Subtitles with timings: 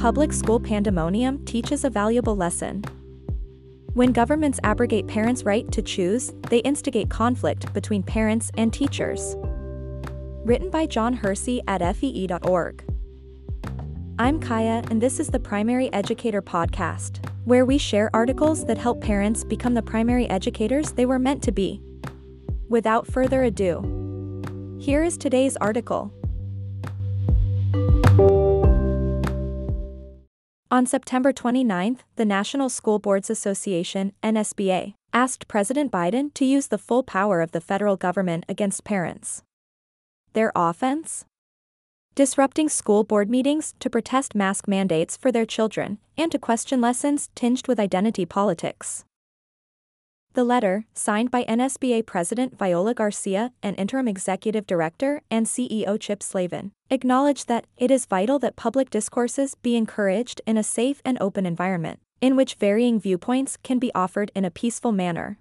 [0.00, 2.82] Public school pandemonium teaches a valuable lesson.
[3.92, 9.36] When governments abrogate parents' right to choose, they instigate conflict between parents and teachers.
[10.42, 12.82] Written by Jon Hersey at FEE.org.
[14.18, 19.02] I'm Kaya, and this is the Primary Educator Podcast, where we share articles that help
[19.02, 21.82] parents become the primary educators they were meant to be.
[22.70, 26.10] Without further ado, here is today's article.
[30.72, 36.78] On September 29, the National School Boards Association, NSBA, asked President Biden to use the
[36.78, 39.42] full power of the federal government against parents.
[40.32, 41.24] Their offense?
[42.14, 47.30] Disrupting school board meetings to protest mask mandates for their children and to question lessons
[47.34, 49.04] tinged with identity politics.
[50.34, 56.20] The letter, signed by NSBA President Viola Garcia and Interim Executive Director and CEO Chip
[56.20, 61.16] Slaven, acknowledged that it is vital that public discourses be encouraged in a safe and
[61.20, 65.38] open environment, in which varying viewpoints can be offered in a peaceful manner.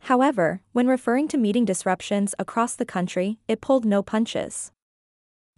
[0.00, 4.70] However, when referring to meeting disruptions across the country, it pulled no punches.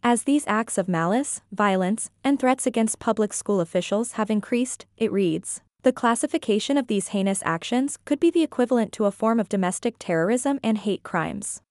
[0.03, 5.11] As these acts of malice, violence, and threats against public school officials have increased, it
[5.11, 9.49] reads, the classification of these heinous actions could be the equivalent to a form of
[9.49, 11.63] domestic terrorism and hate crimes.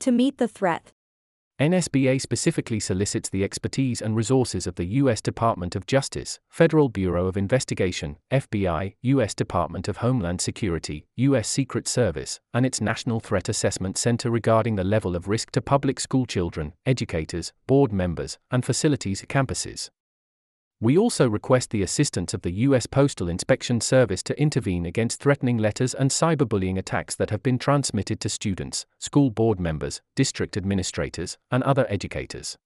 [0.00, 0.92] To meet the threat,
[1.58, 5.22] NSBA specifically solicits the expertise and resources of the U.S.
[5.22, 9.34] Department of Justice, Federal Bureau of Investigation, FBI, U.S.
[9.34, 11.48] Department of Homeland Security, U.S.
[11.48, 15.98] Secret Service, and its National Threat Assessment Center regarding the level of risk to public
[15.98, 19.88] school children, educators, board members, and facilities campuses.
[20.78, 22.84] We also request the assistance of the U.S.
[22.84, 28.20] Postal Inspection Service to intervene against threatening letters and cyberbullying attacks that have been transmitted
[28.20, 32.58] to students, school board members, district administrators, and other educators.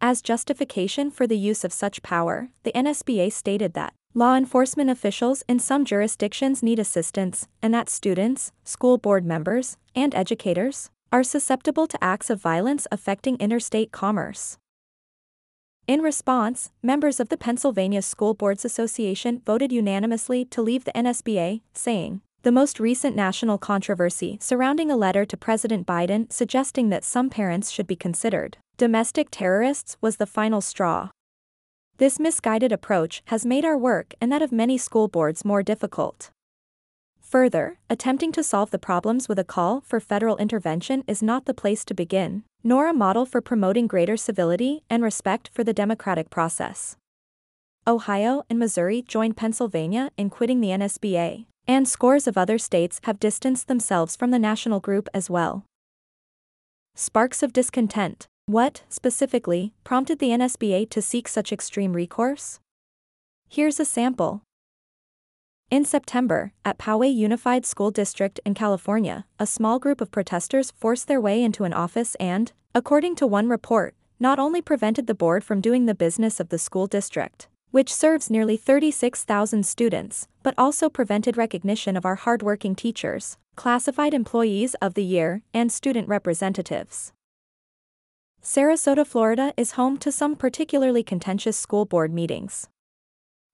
[0.00, 5.44] As justification for the use of such power, the NSBA stated that law enforcement officials
[5.48, 11.86] in some jurisdictions need assistance, and that students, school board members, and educators are susceptible
[11.86, 14.58] to acts of violence affecting interstate commerce.
[15.86, 21.60] In response, members of the Pennsylvania School Boards Association voted unanimously to leave the NSBA,
[21.74, 27.28] saying, the most recent national controversy surrounding a letter to President Biden suggesting that some
[27.28, 31.10] parents should be considered domestic terrorists was the final straw.
[31.98, 36.30] This misguided approach has made our work and that of many school boards more difficult.
[37.20, 41.54] Further, attempting to solve the problems with a call for federal intervention is not the
[41.54, 46.30] place to begin, nor a model for promoting greater civility and respect for the democratic
[46.30, 46.96] process.
[47.86, 53.20] Ohio and Missouri joined Pennsylvania in quitting the NSBA, and scores of other states have
[53.20, 55.64] distanced themselves from the national group as well.
[56.94, 58.26] Sparks of discontent.
[58.46, 62.60] What, specifically, prompted the NSBA to seek such extreme recourse?
[63.48, 64.42] Here's a sample.
[65.74, 71.08] In September, at Poway Unified School District in California, a small group of protesters forced
[71.08, 75.42] their way into an office and, according to one report, not only prevented the board
[75.42, 80.88] from doing the business of the school district, which serves nearly 36,000 students, but also
[80.88, 87.12] prevented recognition of our hardworking teachers, classified employees of the year, and student representatives.
[88.40, 92.68] Sarasota, Florida is home to some particularly contentious school board meetings.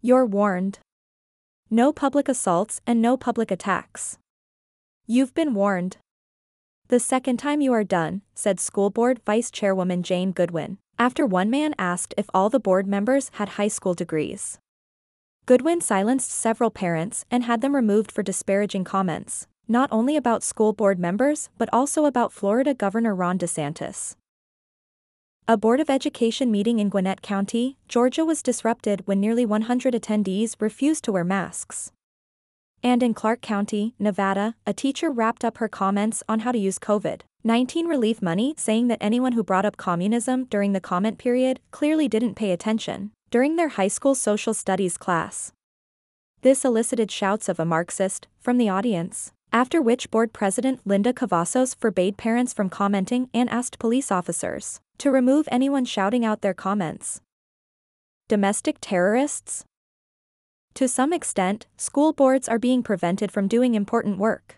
[0.03, 0.81] You're warned.
[1.73, 4.19] No public assaults and no public attacks.
[5.07, 5.99] You've been warned.
[6.89, 11.49] The second time you are done, said school board vice chairwoman Jane Goodwin, after one
[11.49, 14.59] man asked if all the board members had high school degrees.
[15.47, 20.73] Goodwin silenced several parents and had them removed for disparaging comments, not only about school
[20.73, 24.17] board members but also about Florida Governor Ron DeSantis.
[25.51, 30.55] A Board of Education meeting in Gwinnett County, Georgia was disrupted when nearly 100 attendees
[30.61, 31.91] refused to wear masks.
[32.85, 36.79] And in Clark County, Nevada, a teacher wrapped up her comments on how to use
[36.79, 41.59] COVID 19 relief money saying that anyone who brought up communism during the comment period
[41.73, 45.51] clearly didn't pay attention during their high school social studies class.
[46.43, 51.75] This elicited shouts of a Marxist from the audience, after which board president Linda Cavazos
[51.75, 57.23] forbade parents from commenting and asked police officers to remove anyone shouting out their comments.
[58.29, 59.65] Domestic terrorists?
[60.75, 64.57] To some extent, school boards are being prevented from doing important work.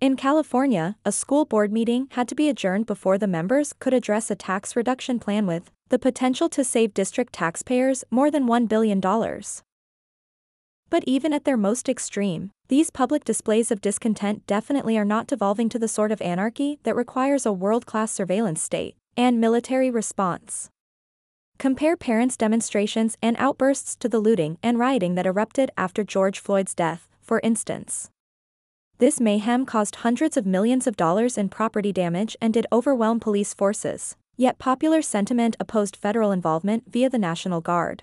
[0.00, 4.30] In California, a school board meeting had to be adjourned before the members could address
[4.30, 9.00] a tax reduction plan with the potential to save district taxpayers more than $1 billion.
[10.90, 15.68] But even at their most extreme, these public displays of discontent definitely are not devolving
[15.70, 20.70] to the sort of anarchy that requires a world class surveillance state and military response.
[21.58, 26.74] Compare parents' demonstrations and outbursts to the looting and rioting that erupted after George Floyd's
[26.74, 28.10] death, for instance.
[28.98, 33.54] This mayhem caused hundreds of millions of dollars in property damage and did overwhelm police
[33.54, 38.02] forces, yet popular sentiment opposed federal involvement via the National Guard.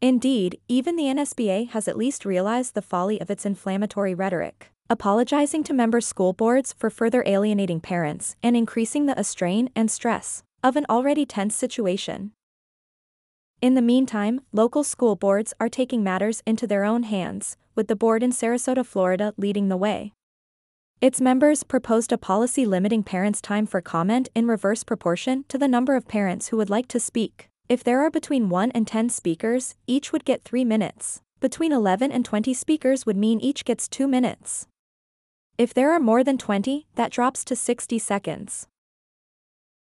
[0.00, 5.64] Indeed, even the NSBA has at least realized the folly of its inflammatory rhetoric, apologizing
[5.64, 10.76] to member school boards for further alienating parents and increasing the strain and stress of
[10.76, 12.32] an already tense situation.
[13.62, 17.96] In the meantime, local school boards are taking matters into their own hands, with the
[17.96, 20.12] board in Sarasota, Florida leading the way.
[21.00, 25.68] Its members proposed a policy limiting parents' time for comment in reverse proportion to the
[25.68, 27.48] number of parents who would like to speak.
[27.68, 31.22] If there are between 1 and 10 speakers, each would get 3 minutes.
[31.40, 34.66] Between 11 and 20 speakers would mean each gets 2 minutes.
[35.56, 38.66] If there are more than 20, that drops to 60 seconds.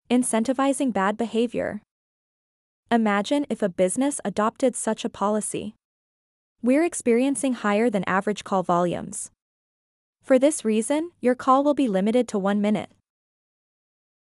[0.10, 1.82] Incentivizing bad behavior.
[2.90, 5.76] Imagine if a business adopted such a policy.
[6.64, 9.30] We're experiencing higher than average call volumes.
[10.24, 12.92] For this reason, your call will be limited to one minute.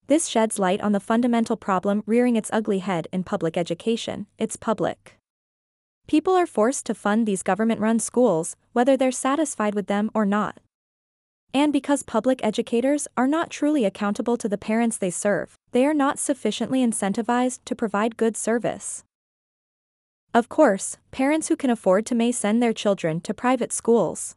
[0.08, 4.56] This sheds light on the fundamental problem rearing its ugly head in public education it's
[4.56, 5.16] public.
[6.08, 10.26] People are forced to fund these government run schools, whether they're satisfied with them or
[10.26, 10.58] not.
[11.54, 15.94] And because public educators are not truly accountable to the parents they serve, they are
[15.94, 19.04] not sufficiently incentivized to provide good service.
[20.34, 24.36] Of course, parents who can afford to may send their children to private schools.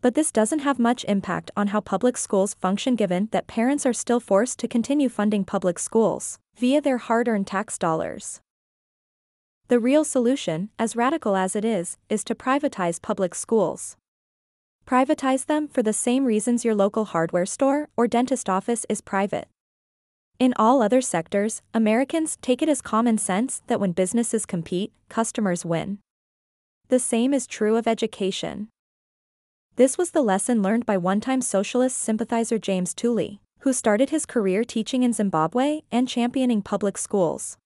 [0.00, 3.92] But this doesn't have much impact on how public schools function given that parents are
[3.92, 8.40] still forced to continue funding public schools via their hard earned tax dollars.
[9.68, 13.96] The real solution, as radical as it is, is to privatize public schools.
[14.86, 19.48] Privatize them for the same reasons your local hardware store or dentist office is private.
[20.38, 25.64] In all other sectors, Americans take it as common sense that when businesses compete, customers
[25.64, 26.00] win.
[26.88, 28.68] The same is true of education.
[29.76, 34.26] This was the lesson learned by one time socialist sympathizer James Tooley, who started his
[34.26, 37.56] career teaching in Zimbabwe and championing public schools.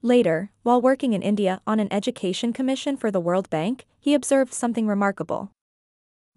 [0.00, 4.54] Later, while working in India on an education commission for the World Bank, he observed
[4.54, 5.50] something remarkable.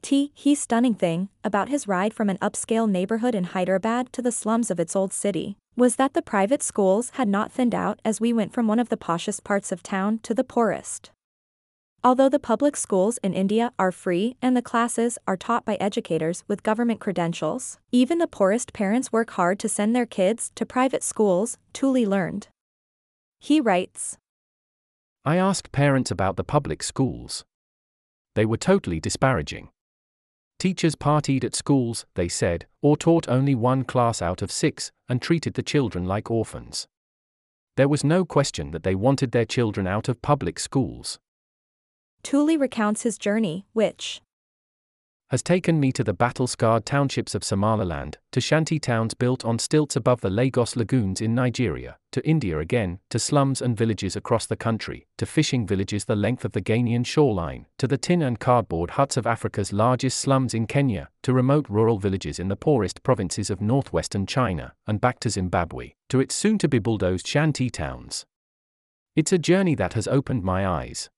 [0.03, 0.33] T.
[0.35, 4.69] He stunning thing about his ride from an upscale neighborhood in Hyderabad to the slums
[4.69, 8.33] of its old city was that the private schools had not thinned out as we
[8.33, 11.11] went from one of the poshest parts of town to the poorest.
[12.03, 16.43] Although the public schools in India are free and the classes are taught by educators
[16.49, 21.01] with government credentials, even the poorest parents work hard to send their kids to private
[21.01, 22.49] schools, Tooley learned.
[23.39, 24.17] He writes
[25.23, 27.45] I asked parents about the public schools.
[28.35, 29.69] They were totally disparaging.
[30.63, 35.21] Teachers partied at schools, they said, or taught only one class out of six, and
[35.21, 36.87] treated the children like orphans.
[37.75, 41.19] There was no question that they wanted their children out of public schools.
[42.23, 44.21] Tooley recounts his journey, which,
[45.33, 49.57] has taken me to the battle scarred townships of Somaliland, to shanty towns built on
[49.57, 54.45] stilts above the Lagos lagoons in Nigeria, to India again, to slums and villages across
[54.45, 58.39] the country, to fishing villages the length of the Ghanaian shoreline, to the tin and
[58.39, 63.01] cardboard huts of Africa's largest slums in Kenya, to remote rural villages in the poorest
[63.01, 67.71] provinces of northwestern China, and back to Zimbabwe, to its soon to be bulldozed shanty
[67.71, 68.23] towns.
[69.15, 71.09] It's a journey that has opened my eyes.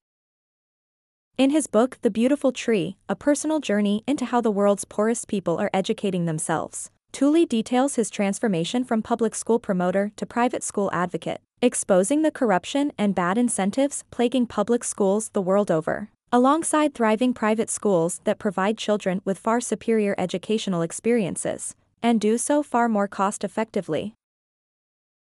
[1.38, 5.58] In his book The Beautiful Tree, a personal journey into how the world's poorest people
[5.58, 11.42] are educating themselves, Tooley details his transformation from public school promoter to private school advocate,
[11.62, 17.70] exposing the corruption and bad incentives plaguing public schools the world over, alongside thriving private
[17.70, 23.44] schools that provide children with far superior educational experiences, and do so far more cost
[23.44, 24.16] effectively.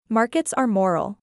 [0.09, 1.17] Markets are moral.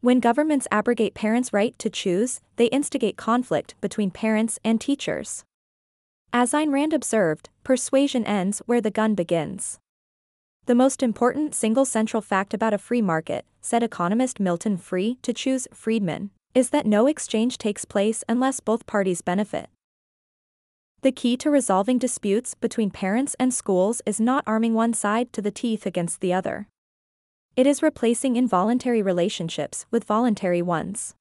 [0.00, 5.44] When governments abrogate parents' right to choose, they instigate conflict between parents and teachers.
[6.32, 9.80] As Ayn Rand observed, persuasion ends where the gun begins.
[10.66, 15.32] The most important single central fact about a free market, said economist Milton Free to
[15.32, 19.68] choose Friedman, is that no exchange takes place unless both parties benefit.
[21.02, 25.42] The key to resolving disputes between parents and schools is not arming one side to
[25.42, 26.68] the teeth against the other.
[27.58, 31.16] It is replacing involuntary relationships with voluntary ones.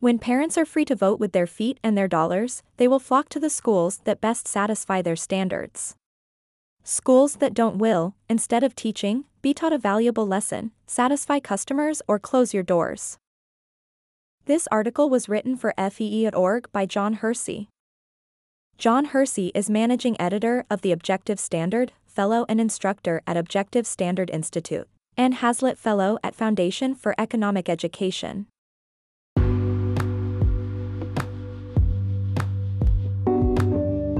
[0.00, 3.30] When parents are free to vote with their feet and their dollars, they will flock
[3.30, 5.96] to the schools that best satisfy their standards.
[6.84, 12.18] Schools that don't will, instead of teaching, be taught a valuable lesson, satisfy customers or
[12.18, 13.16] close your doors.
[14.44, 17.70] This article was written for FEE.org by Jon Hersey.
[18.76, 24.28] Jon Hersey is managing editor of the Objective Standard, fellow and instructor at Objective Standard
[24.28, 24.86] Institute.
[25.18, 28.46] Anne Hazlitt Fellow at Foundation for Economic Education.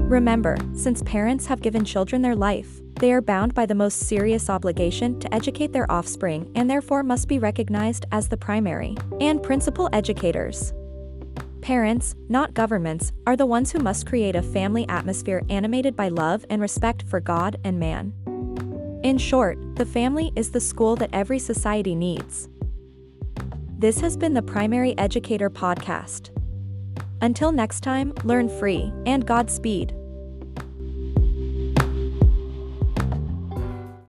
[0.08, 4.48] Remember, since parents have given children their life, they are bound by the most serious
[4.48, 9.90] obligation to educate their offspring and therefore must be recognized as the primary and principal
[9.92, 10.72] educators.
[11.60, 16.46] Parents, not governments, are the ones who must create a family atmosphere animated by love
[16.48, 18.14] and respect for God and man.
[19.02, 22.48] In short, the family is the school that every society needs.
[23.78, 26.30] This has been the Primary Educator Podcast.
[27.20, 29.94] Until next time, learn free and Godspeed.